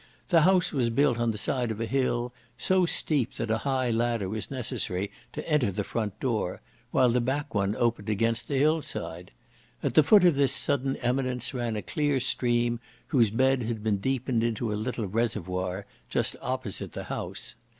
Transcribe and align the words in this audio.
The 0.29 0.41
house 0.41 0.73
was 0.73 0.89
built 0.89 1.19
on 1.19 1.29
the 1.29 1.37
side 1.37 1.69
of 1.69 1.79
a 1.79 1.85
hill, 1.85 2.33
so 2.57 2.87
steep 2.87 3.33
that 3.33 3.51
a 3.51 3.59
high 3.59 3.91
ladder 3.91 4.27
was 4.27 4.49
necessary 4.49 5.11
to 5.33 5.47
enter 5.47 5.71
the 5.71 5.83
front 5.83 6.19
door, 6.19 6.59
while 6.89 7.09
the 7.09 7.21
back 7.21 7.53
one 7.53 7.75
opened 7.75 8.09
against 8.09 8.47
the 8.47 8.57
hill 8.57 8.81
side; 8.81 9.29
at 9.83 9.93
the 9.93 10.01
foot 10.01 10.23
of 10.23 10.33
this 10.33 10.53
sudden 10.53 10.95
eminence 11.03 11.53
ran 11.53 11.75
a 11.75 11.83
clear 11.83 12.19
stream, 12.19 12.79
whose 13.09 13.29
bed 13.29 13.61
had 13.61 13.83
been 13.83 13.97
deepened 13.97 14.43
into 14.43 14.73
a 14.73 14.73
little 14.73 15.05
reservoir, 15.05 15.85
just 16.09 16.35
opposite 16.41 16.93
the 16.93 17.03
house. 17.03 17.53